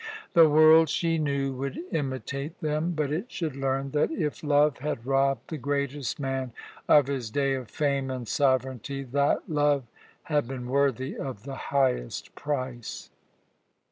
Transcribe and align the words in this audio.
The 0.33 0.49
world, 0.49 0.89
she 0.89 1.19
knew, 1.19 1.53
would 1.57 1.77
imitate 1.91 2.59
them, 2.59 2.93
but 2.93 3.11
it 3.11 3.31
should 3.31 3.55
learn 3.55 3.91
that 3.91 4.09
if 4.09 4.43
love 4.43 4.79
had 4.79 5.05
robbed 5.05 5.51
the 5.51 5.59
greatest 5.59 6.19
man 6.19 6.53
of 6.87 7.05
his 7.05 7.29
day 7.29 7.53
of 7.53 7.69
fame 7.69 8.09
and 8.09 8.27
sovereignty, 8.27 9.03
that 9.03 9.47
love 9.47 9.83
had 10.23 10.47
been 10.47 10.67
worthy 10.67 11.15
of 11.15 11.43
the 11.43 11.53
highest 11.69 12.33
price. 12.33 13.11